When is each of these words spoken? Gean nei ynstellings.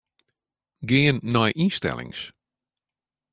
Gean 0.87 1.15
nei 1.33 1.51
ynstellings. 1.63 2.19